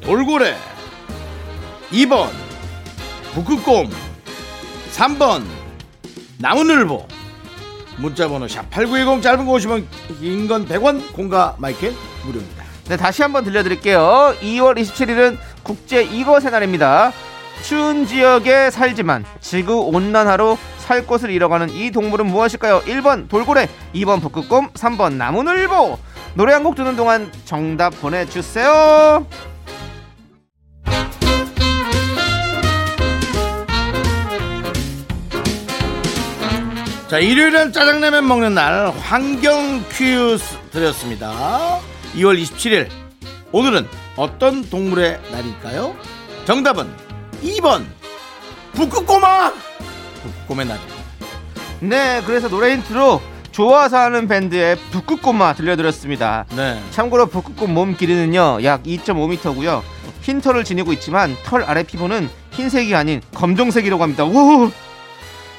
[0.00, 0.57] 돌고래.
[1.90, 2.31] 2번.
[3.35, 3.90] 북극곰.
[4.92, 5.44] 3번.
[6.38, 7.07] 나무늘보.
[7.98, 9.87] 문자번호 샵8910 짧은 거 50원
[10.18, 14.35] 긴건 100원 공과 마이크 무료입니다 네, 다시 한번 들려드릴게요.
[14.40, 17.12] 2월 27일은 국제 이것의 날입니다.
[17.62, 22.81] 추운 지역에 살지만 지구 온난화로 살 곳을 잃어가는 이 동물은 무엇일까요?
[22.81, 25.99] 1번 돌고래, 2번 북극곰, 3번 나무늘보.
[26.35, 29.27] 노래 한 곡 듣는 동안 정답 보내주세요.
[37.09, 41.79] 자 일요일엔 짜장라면 먹는 날 환경 퀴즈 드렸습니다
[42.14, 42.88] 2월 27일.
[43.53, 45.96] 오늘은 어떤 동물의 날일까요?
[46.44, 46.90] 정답은
[47.42, 47.85] 2번.
[48.72, 49.53] 북극고마
[50.22, 50.79] 북극곰의 날
[51.81, 53.20] 네, 그래서 노래 힌트로
[53.51, 56.46] 좋아서 하는 밴드의 북극곰마 들려드렸습니다.
[56.57, 56.83] 네.
[56.90, 59.83] 참고로 북극곰 몸 길이는요 약 2.5m고요.
[60.22, 64.25] 흰 털을 지니고 있지만 털 아래 피부는 흰색이 아닌 검정색이라고 합니다.
[64.25, 64.70] 우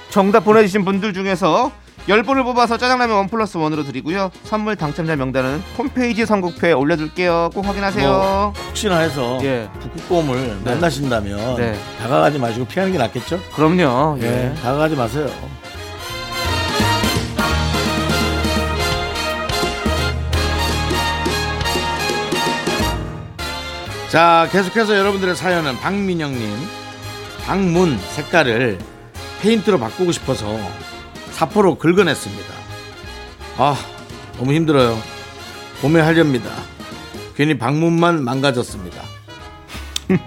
[0.10, 1.72] 정답 보내주신 분들 중에서
[2.08, 8.08] 10분을 뽑아서 짜장라면 원 플러스 원으로 드리고요 선물 당첨자 명단은 홈페이지 선곡표에 올려둘게요 꼭 확인하세요
[8.08, 9.70] 뭐, 혹시나 해서 예.
[9.80, 10.72] 북극곰을 네.
[10.72, 11.80] 만나신다면 네.
[12.02, 13.40] 다가가지 마시고 피하는 게 낫겠죠?
[13.56, 14.30] 그럼요 예.
[14.30, 14.56] 네.
[14.62, 15.30] 다가가지 마세요.
[24.14, 26.56] 자, 계속해서 여러분들의 사연은 박민영님,
[27.48, 28.78] 방문 색깔을
[29.42, 30.56] 페인트로 바꾸고 싶어서
[31.34, 32.54] 사포로 긁어냈습니다.
[33.58, 33.76] 아,
[34.38, 34.98] 너무 힘들어요.
[35.82, 36.50] 봄에 하렵니다.
[37.36, 39.02] 괜히 방문만 망가졌습니다.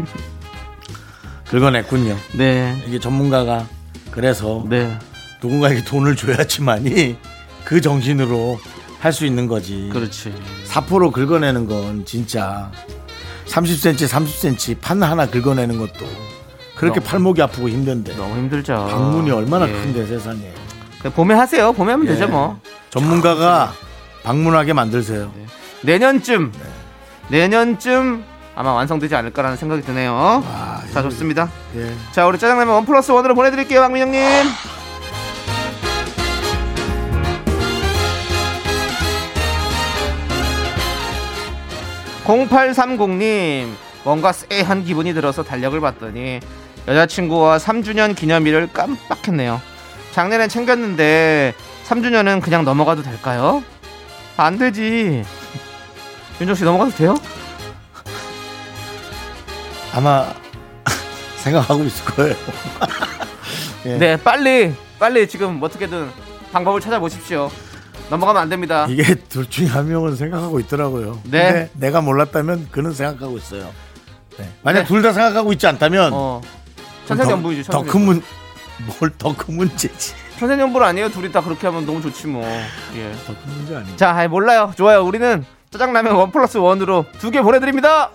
[1.48, 2.16] 긁어냈군요.
[2.34, 2.82] 네.
[2.86, 3.66] 이게 전문가가
[4.10, 4.98] 그래서 네.
[5.42, 7.16] 누군가에게 돈을 줘야지만이
[7.64, 8.58] 그 정신으로
[8.98, 9.88] 할 수 있는 거지.
[9.92, 10.34] 그렇지.
[10.64, 12.72] 사포로 긁어내는 건 진짜
[13.46, 16.06] 30cm, 30cm 판 하나 긁어내는 것도
[16.74, 18.72] 그렇게 너무- 팔목이 아프고 힘든데 너무 힘들죠.
[18.90, 19.72] 방문이 얼마나 예.
[19.72, 20.52] 큰데 세상에
[21.10, 21.72] 봄에 하세요.
[21.72, 22.12] 봄에 하면 예.
[22.12, 22.60] 되죠 뭐.
[22.90, 23.72] 전문가가
[24.24, 25.32] 방문하게 만들세요.
[25.82, 26.52] 내년쯤
[27.28, 30.42] 내년쯤 아마 완성되지 않을까라는 생각이 드네요.
[30.46, 31.50] 아, 자 좋습니다.
[31.76, 31.92] 예.
[32.12, 34.20] 자 우리 짜장라면 원 플러스 원으로 보내드릴게요 박민영님.
[42.24, 43.68] 0830님
[44.04, 46.40] 뭔가 쎄한 기분이 들어서 달력을 봤더니
[46.88, 49.60] 여자친구와 3주년 기념일을 깜빡했네요.
[50.16, 51.52] 작년엔 챙겼는데
[51.86, 53.62] 3주년은 그냥 넘어가도 될까요?
[54.38, 55.22] 안 되지.
[56.40, 57.14] 윤정 씨 넘어가도 돼요?
[59.92, 60.32] 아마
[61.44, 62.34] 생각하고 있을 거예요.
[63.84, 63.98] 예.
[63.98, 66.08] 네, 빨리 빨리 지금 어떻게든
[66.50, 67.50] 방법을 찾아보십시오.
[68.08, 68.86] 넘어가면 안 됩니다.
[68.88, 71.20] 이게 둘 중에 한 명은 생각하고 있더라고요.
[71.24, 71.68] 네.
[71.74, 73.70] 내가 몰랐다면 그는 생각하고 있어요.
[74.38, 74.48] 네.
[74.62, 74.86] 만약 네.
[74.86, 76.40] 둘다 생각하고 있지 않다면 어.
[77.04, 77.70] 천생연분이죠.
[77.70, 78.22] 더큰 문,
[78.84, 80.14] 뭘 더 큰 문제지.
[80.38, 81.08] 천생연분 아니에요?
[81.10, 82.44] 둘이 다 그렇게 하면 너무 좋지 뭐.
[82.94, 83.12] 예.
[83.26, 83.96] 더 큰 문제 아니야.
[83.96, 84.72] 자, 아이, 몰라요.
[84.76, 85.02] 좋아요.
[85.04, 88.10] 우리는 짜장라면 원 플러스 원으로 두 개 보내드립니다.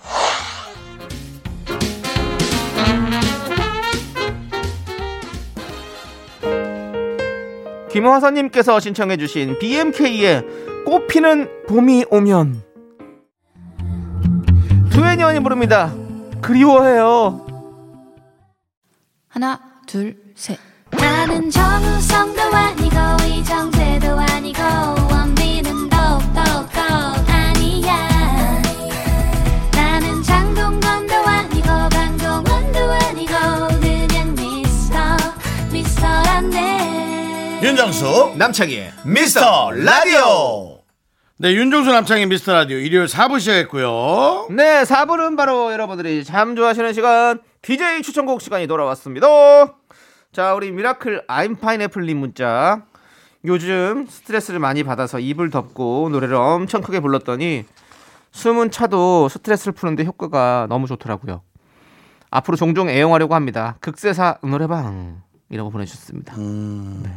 [7.89, 10.43] 김화선님께서 신청해주신 BMK의
[10.85, 12.63] 꽃피는 봄이 오면
[14.91, 15.93] 투애니원이 부릅니다.
[16.41, 17.45] 그리워해요.
[19.27, 20.57] 하나, 둘, 셋.
[20.89, 22.95] 나는 정우성도 아니고
[23.27, 24.59] 이정재도 아니고
[25.11, 26.41] 원빈은 더욱더
[27.27, 28.61] 아니야
[29.71, 33.33] 나는 장동건도 아니고 강동원도 아니고
[33.81, 34.97] 그냥 미스터
[35.71, 40.79] 미스터란데 윤정수 남창희의 미스터 라디오.
[41.37, 44.47] 네, 윤정수 남창희의 미스터 라디오 일요일 4부 시작했고요.
[44.49, 49.27] 네, 4부는 바로 여러분들이 참 좋아하시는 시간 DJ 추천곡 시간이 돌아왔습니다.
[50.31, 52.83] 자, 우리 miracle I'm 파인애플님 문자.
[53.43, 57.65] 요즘 스트레스를 많이 받아서 이불 덮고 노래를 엄청 크게 불렀더니
[58.31, 61.41] 숨은 차도 스트레스를 푸는데 효과가 너무 좋더라고요.
[62.29, 63.75] 앞으로 종종 애용하려고 합니다.
[63.81, 66.37] 극세사 노래방이라고 보내주셨습니다.
[66.37, 67.09] 네.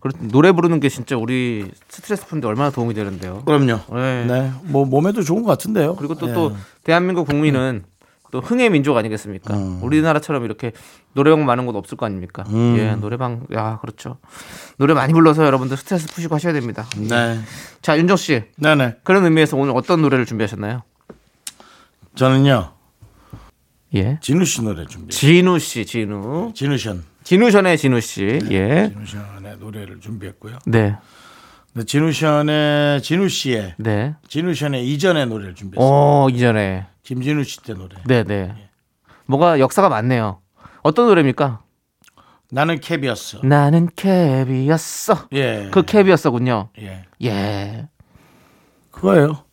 [0.00, 3.42] 그리고 노래 부르는 게 진짜 우리 스트레스 푸는데 얼마나 도움이 되는데요.
[3.46, 3.80] 그럼요.
[3.94, 4.26] 네.
[4.26, 5.96] 네, 뭐 몸에도 좋은 것 같은데요.
[5.96, 6.34] 그리고 또 예.
[6.34, 7.84] 또 대한민국 국민은
[8.30, 9.54] 또 흥의 민족 아니겠습니까?
[9.82, 10.72] 우리나라처럼 이렇게
[11.14, 12.44] 노래방 많은 곳 없을 거 아닙니까?
[12.48, 12.76] 음.
[12.78, 14.18] 예, 노래방 야 그렇죠.
[14.76, 16.86] 노래 많이 불러서 여러분들 스트레스 푸시고 하셔야 됩니다.
[16.96, 17.38] 네,
[17.82, 18.96] 자 윤정 씨 네, 네.
[19.04, 20.82] 그런 의미에서 오늘 어떤 노래를 준비하셨나요?
[22.14, 22.72] 저는요
[23.94, 25.14] 예, 진우 씨 노래 준비.
[25.14, 30.58] 진우 씨, 진우, 진우션, 진우션의 진우 씨, 예, 진우션의 노래를 준비했고요.
[30.66, 30.96] 네, 네,
[31.86, 35.88] 진우션의 진우 씨의 네, 진우션의 이전의 노래를 준비했어요.
[35.88, 37.96] 어 이전에, 김진우 씨 때 노래.
[38.06, 38.68] 네, 네,
[39.26, 40.40] 뭐가 역사가 많네요.
[40.82, 41.60] 어떤 노래입니까?
[42.50, 43.40] 나는 캡이었어.
[43.42, 45.28] 나는 캡이었어.
[45.34, 45.68] 예.
[45.70, 46.70] 그 캡이었어군요.
[46.80, 47.04] 예.
[47.22, 47.88] 예.
[48.90, 49.44] 그거예요.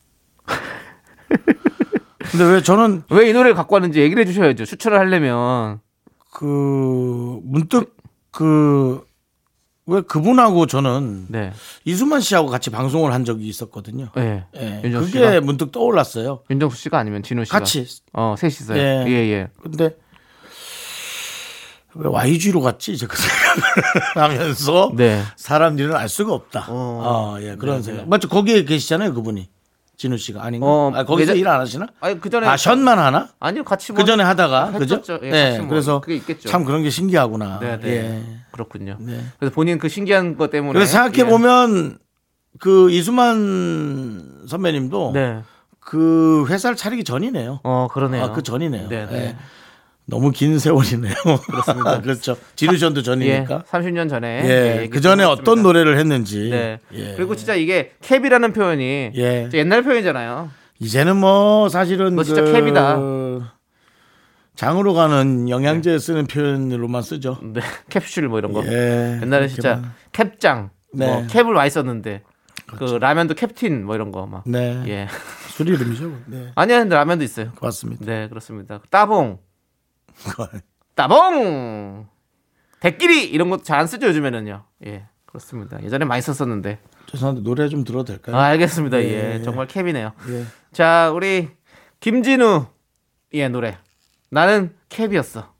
[2.31, 4.65] 근데 왜 저는 왜 이 노래를 갖고 왔는지 얘기를 해주셔야죠.
[4.65, 5.79] 추천을 하려면.
[6.31, 7.95] 그 문득
[8.31, 9.04] 그
[9.87, 11.51] 왜 그분하고 저는 네.
[11.83, 14.09] 이수만 씨하고 같이 방송을 한 적이 있었거든요.
[14.17, 14.45] 예.
[14.55, 14.81] 예.
[14.83, 15.41] 윤정수 그게 씨가?
[15.41, 16.41] 문득 떠올랐어요.
[16.49, 17.59] 윤정수 씨가 아니면 진호 씨가.
[17.59, 17.85] 같이.
[18.13, 18.77] 어, 셋이서요.
[18.79, 19.05] 예.
[19.07, 19.47] 예, 예.
[19.61, 19.95] 근데
[21.93, 22.93] 왜 YG로 갔지?
[22.93, 23.61] 이제 그 생각을
[24.39, 25.21] 하면서 네.
[25.37, 26.65] 사람 일은 알 수가 없다.
[26.69, 27.35] 어.
[27.37, 28.01] 아, 예, 그런 네, 생각.
[28.01, 28.07] 네.
[28.09, 28.27] 맞죠?
[28.27, 29.49] 거기에 계시잖아요, 그분이.
[29.97, 30.65] 진우 씨가 아닌가?
[30.67, 31.87] 어, 아, 거기서 예전- 일안 하시나?
[32.01, 32.45] 아니, 그 전에.
[32.47, 33.29] 아, 션만 하나?
[33.39, 34.01] 아니요, 같이 뭐.
[34.01, 34.95] 그 전에 하다가 그죠?
[34.95, 35.19] 했었죠.
[35.23, 36.01] 예, 네, 뭐 그래서.
[36.45, 37.59] 참 그런 게 신기하구나.
[37.61, 37.89] 네, 네.
[37.89, 38.23] 예.
[38.51, 38.97] 그렇군요.
[38.99, 39.19] 네.
[39.39, 40.73] 그래서 본인 그 신기한 것 때문에.
[40.73, 41.97] 그래서 생각해 보면
[42.59, 45.19] 그 이수만 선배님도 예.
[45.19, 45.41] 네.
[45.79, 47.59] 그 회사를 차리기 전이네요.
[47.63, 48.23] 어, 그러네요.
[48.23, 48.89] 아, 그 전이네요.
[48.89, 49.37] 네, 네.
[50.07, 50.11] 예.
[50.11, 51.13] 너무 긴 세월이네요.
[51.47, 52.01] 그렇습니다.
[52.01, 52.37] 그렇죠.
[52.55, 53.03] 지루션도 예.
[53.03, 53.63] 전이니까.
[53.69, 54.41] 30년 전에.
[54.45, 54.81] 예.
[54.81, 55.63] 얘기 그 전에 좀 어떤.
[55.63, 56.49] 노래를 했는지.
[56.49, 56.79] 네.
[56.93, 57.13] 예.
[57.15, 59.49] 그리고 진짜 이게 캡이라는 표현이 예.
[59.53, 60.49] 옛날 표현이잖아요.
[60.79, 62.97] 이제는 뭐 사실은 너 진짜 그 캡이다.
[64.55, 67.39] 장으로 가는 영양제 쓰는 표현으로만 쓰죠.
[67.43, 67.61] 네.
[67.89, 68.63] 캡슐 뭐 이런 거.
[68.65, 69.19] 예.
[69.21, 69.81] 옛날에 진짜.
[70.11, 71.27] 캡장, 뭐 네.
[71.29, 72.23] 캡을 많이 썼는데
[72.67, 74.43] 그 라면도 캡틴 뭐 이런 거 막.
[74.45, 74.81] 네.
[74.87, 75.07] 예.
[75.49, 76.11] 술 이름이죠.
[76.27, 76.51] 네.
[76.55, 77.51] 아니야, 근데 라면도 있어요.
[77.61, 78.05] 맞습니다.
[78.05, 78.81] 네, 그렇습니다.
[78.89, 79.39] 따봉,
[80.95, 82.07] 따봉,
[82.79, 84.63] 대끼리 이런 것도 잘 안 쓰죠 요즘에는요.
[84.85, 85.81] 예, 그렇습니다.
[85.83, 86.79] 예전에 많이 썼었는데.
[87.07, 88.35] 죄송한데 노래 좀 들어도 될까요?
[88.35, 88.97] 아, 알겠습니다.
[88.99, 89.35] 예.
[89.35, 89.41] 예.
[89.43, 90.11] 정말 캡이네요.
[90.29, 90.45] 예.
[90.71, 91.49] 자, 우리
[91.99, 92.65] 김진우
[93.33, 93.77] 의 노래.
[94.31, 95.53] 나는 캡이었어.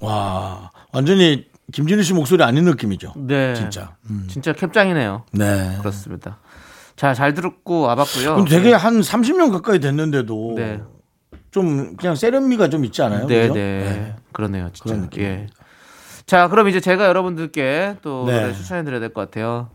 [0.00, 3.14] 와 완전히 김진우 씨 목소리 아닌 느낌이죠.
[3.16, 3.54] 네.
[3.54, 3.96] 진짜.
[4.10, 4.26] 음.
[4.30, 5.24] 진짜 캡장이네요.
[5.32, 5.76] 네.
[5.80, 6.38] 그렇습니다.
[6.96, 8.44] 자, 잘 듣고 와봤고요.
[8.48, 10.80] 되게 한 30년 가까이 됐는데도 네.
[11.56, 13.26] 좀 그냥 세련미가 좀 있지 않아요?
[13.26, 13.54] 네, 그죠?
[13.54, 14.14] 네.
[14.32, 14.84] 그러네요, 진짜.
[14.84, 15.22] 그런 느낌.
[15.22, 15.46] 예.
[16.26, 18.52] 자, 그럼 이제 제가 여러분들께 또 네.
[18.52, 19.70] 추천해드려야 될 것 같아요.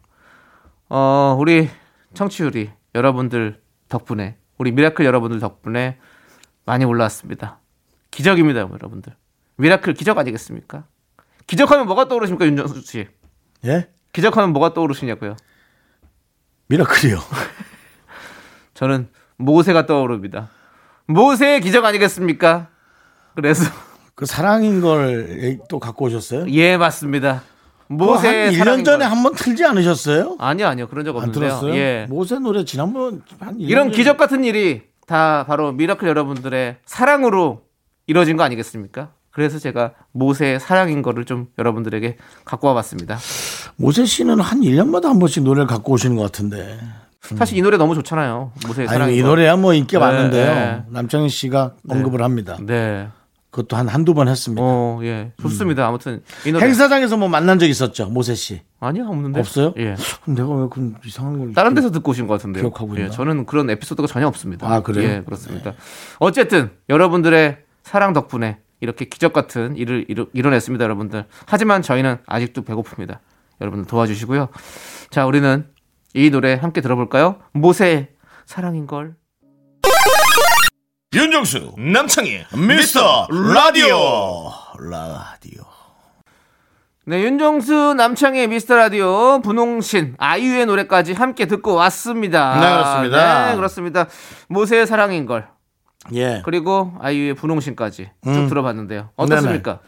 [0.89, 1.72] 어, 우리
[2.13, 5.98] 청취율이 여러분들 덕분에, 우리 miracle 여러분들 덕분에
[6.65, 7.58] 많이 올라왔습니다.
[8.12, 9.15] 기적입니다, 여러분들.
[9.56, 10.84] miracle 기적 아니겠습니까?
[11.48, 13.08] 기적하면 뭐가 떠오르십니까, 윤정수 씨?
[13.65, 13.89] 예?
[14.13, 15.36] 기적하면 뭐가 떠오르시냐고요?
[16.67, 17.17] miracle이요.
[18.76, 20.52] 저는 모세가 떠오릅니다.
[21.08, 22.68] 모세의 기적 아니겠습니까?
[23.36, 23.64] 그래서
[24.16, 26.46] 그 사랑인 걸 또 갖고 오셨어요?
[26.50, 27.44] 예 맞습니다.
[27.88, 29.12] 모세의 한 1년 사랑인 전에 걸.
[29.12, 30.38] 한번 틀지 않으셨어요?
[30.40, 31.50] 아니요 아니요 그런 적안 없는데요.
[31.50, 31.76] 들었어요?
[31.76, 32.06] 예.
[32.10, 37.64] 모세 노래 지난번 한 1년 이런 전에 기적 같은 일이 다 바로 미라클 여러분들의 사랑으로
[38.08, 39.12] 이루어진 거 아니겠습니까?
[39.32, 43.18] 그래서 제가 모세의 사랑인 거를 좀 여러분들에게 갖고 와봤습니다.
[43.78, 46.80] 모세 씨는 한 1년마다 한 번씩 노래를 갖고 오시는 것 같은데.
[47.21, 48.51] 사실 이 노래 너무 좋잖아요.
[48.73, 49.27] 사랑인 아니 이 거.
[49.29, 50.53] 노래야 뭐 인기가 네, 많은데요.
[50.53, 50.84] 네.
[50.89, 52.57] 남창희 씨가 언급을 합니다.
[52.60, 53.07] 네.
[53.51, 54.62] 그것도 한 한두 번 했습니다.
[54.63, 55.34] 어, 예.
[55.41, 55.86] 좋습니다.
[55.86, 58.62] 아무튼 이 노래 행사장에서 뭐 만난 적 있었죠, 모세 씨.
[58.79, 59.73] 아니요 없는데 없어요?
[59.77, 59.95] 예.
[60.23, 62.63] 그럼 내가 왜 그런 이상한 걸 다른 데서 듣고 오신 것 같은데요.
[62.63, 63.12] 기억하고 예, 있나?
[63.12, 64.67] 저는 그런 에피소드가 전혀 없습니다.
[64.71, 65.07] 아, 그래요?
[65.07, 65.73] 예, 그렇습니다.
[66.19, 71.25] 어쨌든 여러분들의 사랑 덕분에 이렇게 기적 같은 일을 이루, 이뤄냈습니다, 여러분들.
[71.45, 73.19] 하지만 저희는 아직도 배고픕니다.
[73.60, 74.47] 여러분들 도와주시고요.
[75.10, 75.65] 자, 우리는
[76.13, 77.38] 이 노래 함께 들어볼까요?
[77.54, 78.10] 모세의
[78.45, 79.15] 사랑인 걸.
[81.13, 85.63] 윤정수 남창희 미스터 라디오 라디오
[87.06, 92.54] 네, 윤정수 남창의 미스터 라디오 분홍신 아이유의 노래까지 함께 듣고 왔습니다.
[92.56, 93.50] 네, 그렇습니다.
[93.50, 94.08] 네, 그렇습니다.
[94.47, 95.50] 모세의 사랑인 걸
[96.13, 96.41] 예.
[96.45, 98.47] 그리고 아이유의 분홍신까지 쭉 음.
[98.47, 99.10] 들어봤는데요.
[99.17, 99.80] 어떻습니까?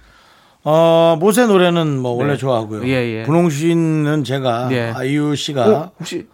[0.66, 2.38] 어 모세 노래는 뭐 원래 네.
[2.38, 2.86] 좋아하고요.
[2.88, 3.24] 예, 예.
[3.24, 4.94] 분홍 씨는 제가 예.
[4.96, 6.28] 아이유 씨가 어, 혹시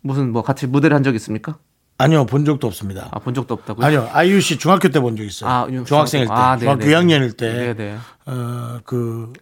[0.00, 1.58] 무슨 뭐 같이 무대를 한 적 있습니까?
[1.98, 3.08] 아니요 본 적도 없습니다.
[3.12, 3.84] 아, 본 적도 없다고요?
[3.86, 5.50] 아니요 아이유 씨 중학교 때 본 적 있어요.
[5.50, 6.94] 아, 유- 중학생일 때 아, 중학교 네네.
[6.94, 7.96] 2학년일 때 네네.
[8.26, 9.32] 어, 그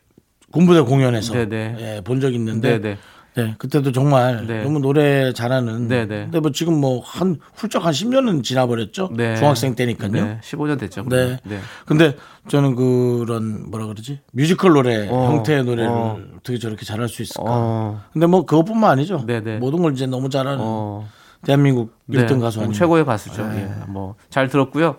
[0.52, 1.32] 군부대 공연에서.
[1.38, 2.98] 예, 본 적 있는데 네네.
[3.36, 4.64] 네, 그때도 정말 네.
[4.64, 6.22] 너무 노래 잘하는 네 네.
[6.24, 9.10] 근데 뭐 지금 뭐 한 훌쩍 한 10년은 지나버렸죠.
[9.16, 9.36] 네.
[9.36, 10.10] 중학생 때니까요.
[10.10, 11.04] 네, 15년 됐죠.
[11.08, 11.38] 네.
[11.44, 11.60] 네.
[11.86, 12.16] 근데
[12.48, 14.20] 저는 그런 뭐라 그러지?
[14.32, 16.18] 뮤지컬 노래 어, 형태의 노래를 어.
[16.38, 17.42] 어떻게 저렇게 잘할 수 있을까?
[17.46, 18.00] 어.
[18.12, 19.24] 근데 뭐 그것뿐만 아니죠.
[19.26, 19.58] 네 네.
[19.58, 21.08] 모든 걸 이제 너무 잘하는 어.
[21.42, 22.78] 대한민국 네, 1등 가수 뭐 아니에요.
[22.78, 23.42] 최고의 가수죠.
[23.54, 23.70] 예.
[23.88, 24.96] 뭐잘 들었고요.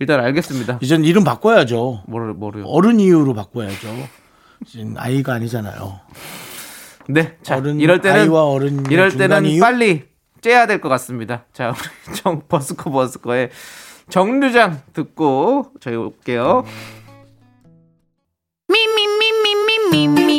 [0.00, 0.78] 일단 알겠습니다.
[0.82, 2.02] 이젠 이름 바꿔야죠.
[2.06, 2.62] 뭐를 뭐를.
[2.66, 3.88] 어른 이유로 바꿔야죠.
[4.66, 6.00] 지금 아이가 아니잖아요.
[7.08, 7.36] 네.
[7.42, 9.60] 자, 어른 이럴 때는 아이와 어른 이럴 중간 때는 이유?
[9.60, 10.04] 빨리
[10.40, 11.44] 째야 될 것 같습니다.
[11.52, 11.74] 자,
[12.06, 13.50] 우리 정 버스커 버스커의
[14.08, 16.64] 정류장 듣고 저희 올게요.
[18.70, 19.54] Me, only me, me,
[19.90, 20.38] me, me.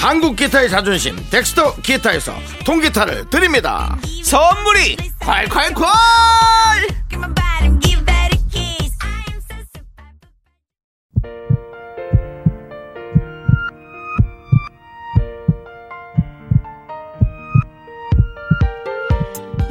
[0.00, 2.32] 한국 기타의 자존심 덱스터 기타에서
[2.64, 3.98] 통기타를 드립니다.
[4.24, 5.84] 선물이 콸콸콸.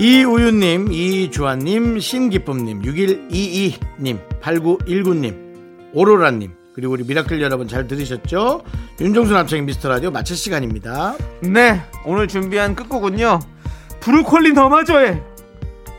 [0.01, 8.63] 이우윤님, 이주환님, 신기쁨님, 6122님, 8919님, 오로라님, 그리고 우리 miracle 여러분 잘 들으셨죠?
[9.01, 11.13] 윤종수 남창의 미스터 라디오 마칠 시간입니다.
[11.41, 13.39] 네 오늘 준비한 끝곡은요
[13.99, 15.21] 브루콜리 너마저의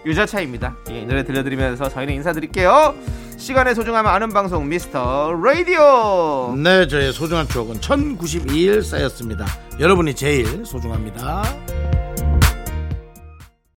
[0.07, 2.95] 유자차입니다 예, 이 노래 들려드리면서 저희는 인사드릴게요
[3.37, 9.45] 시간의 소중함 아는 방송 미스터 라디오 네, 저의 소중한 추억은 1092일 쌓였습니다.
[9.78, 11.43] 여러분이 제일 소중합니다.